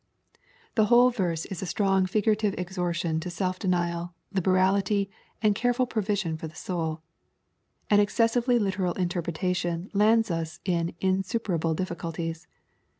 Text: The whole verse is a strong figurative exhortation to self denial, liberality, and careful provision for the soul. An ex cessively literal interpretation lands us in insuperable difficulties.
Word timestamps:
The 0.73 0.85
whole 0.85 1.11
verse 1.11 1.45
is 1.45 1.61
a 1.61 1.67
strong 1.67 2.07
figurative 2.07 2.55
exhortation 2.57 3.19
to 3.19 3.29
self 3.29 3.59
denial, 3.59 4.15
liberality, 4.33 5.11
and 5.43 5.53
careful 5.53 5.85
provision 5.85 6.37
for 6.37 6.47
the 6.47 6.55
soul. 6.55 7.03
An 7.87 7.99
ex 7.99 8.17
cessively 8.17 8.59
literal 8.59 8.93
interpretation 8.93 9.91
lands 9.93 10.31
us 10.31 10.59
in 10.65 10.95
insuperable 11.01 11.75
difficulties. 11.75 12.47